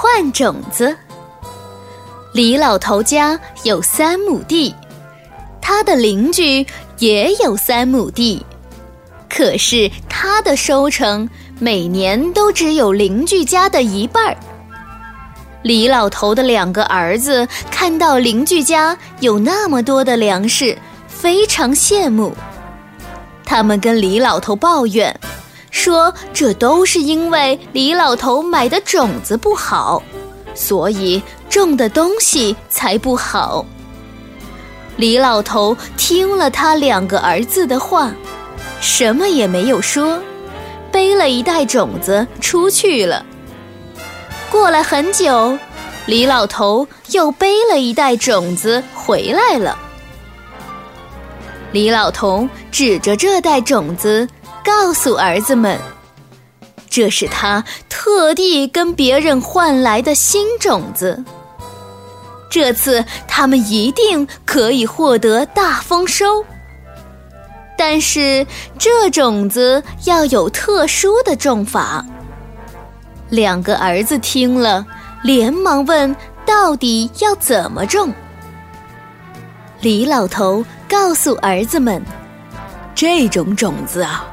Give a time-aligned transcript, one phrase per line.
[0.00, 0.96] 换种子。
[2.32, 4.72] 李老头家有三亩地，
[5.60, 6.64] 他的邻居
[6.98, 8.46] 也有三亩地，
[9.28, 14.36] 可是他的收成每年都只有邻居家的一半儿。
[15.62, 20.78] 李老头的两个儿子看到邻居家有那么多的粮食，
[21.08, 22.32] 非常羡慕。
[23.44, 25.18] 他们跟李老头抱怨，
[25.78, 30.02] 说这都是因为李老头买的种子不好，
[30.52, 33.64] 所以种的东西才不好。
[34.96, 38.12] 李老头听了他两个儿子的话，
[38.80, 40.20] 什么也没有说，
[40.90, 43.24] 背了一袋种子出去了。
[44.50, 45.56] 过了很久，
[46.06, 49.78] 李老头又背了一袋种子回来了。
[51.70, 54.28] 李老头指着这袋种子，
[54.68, 55.78] 告诉儿子们
[56.90, 61.24] ：“这是他特地跟别人换来的新种子。
[62.50, 66.44] 这次他们一定可以获得大丰收。
[67.78, 68.46] 但是
[68.78, 72.04] 这种子要有特殊的种法。”
[73.30, 74.84] 两个儿子听了，
[75.22, 78.12] 连忙问：“到底要怎么种？”
[79.80, 82.02] 李老头告诉儿子们
[82.94, 84.26] ：“这种种子啊，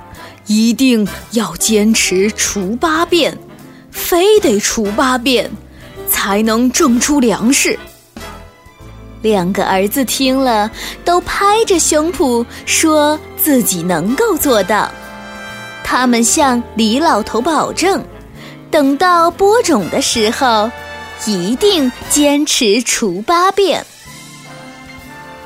[0.47, 3.37] 一定要坚持除八遍，
[3.91, 5.49] 非得除八遍，
[6.07, 7.77] 才能种出粮食。”
[9.21, 10.69] 两个儿子听了，
[11.03, 14.91] 都拍着胸脯说自己能够做到。
[15.83, 18.03] 他们向李老头保证。
[18.71, 20.69] 等到播种的时候，
[21.25, 23.85] 一定坚持除八遍。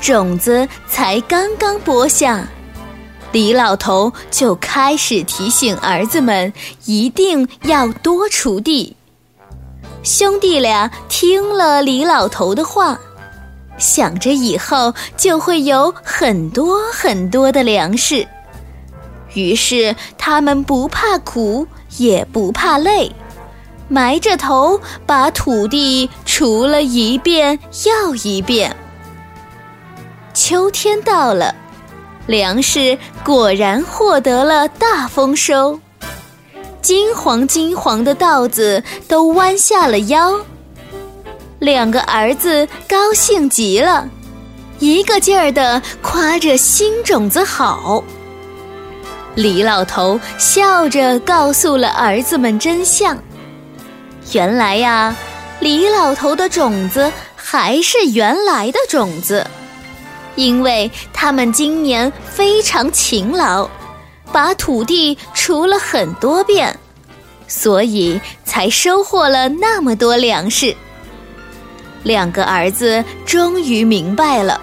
[0.02, 2.48] 种子才刚刚播下，
[3.32, 6.52] 李老头就开始提醒儿子们
[6.86, 8.96] 一定要多锄地。
[10.04, 13.00] 兄弟俩听了李老头的话，
[13.78, 18.28] 想着以后就会有很多很多的粮食，
[19.34, 21.68] 于是他们不怕苦。
[21.98, 23.12] 也不怕累，
[23.88, 28.74] 埋着头把土地锄了一遍又一遍。
[30.36, 31.54] 秋天到了，
[32.30, 32.96] 粮食
[33.26, 35.80] 果然获得了大丰收，
[36.80, 40.40] 金黄金黄的稻子都弯下了腰。
[41.58, 44.08] 两个儿子高兴极了，
[44.78, 48.04] 一个劲儿地夸着新种子好。
[49.34, 53.18] 李老头笑着告诉了儿子们真相。
[54.34, 55.16] 原来呀，
[55.60, 59.44] 李老头的种子还是原来的种子，
[60.36, 63.70] 因为他们今年非常勤劳，
[64.32, 66.78] 把土地锄了很多遍，
[67.48, 70.76] 所以才收获了那么多粮食。
[72.04, 74.60] 两个儿子终于明白了，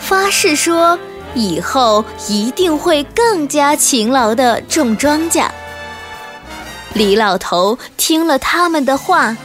[0.00, 0.98] 发誓说。
[1.34, 5.46] 以后一定会更加勤劳地种庄稼。
[6.94, 9.36] 李老头听了他们的话，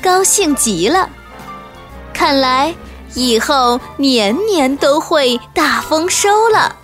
[0.00, 1.10] 高兴极了。
[2.14, 2.72] 看来
[3.14, 6.76] 以后年年都会大丰收了。